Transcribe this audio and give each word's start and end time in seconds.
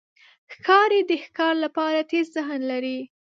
ښکاري 0.53 0.99
د 1.09 1.11
ښکار 1.25 1.53
لپاره 1.65 1.99
تېز 2.11 2.25
ذهن 2.35 2.61
لري. 2.71 2.99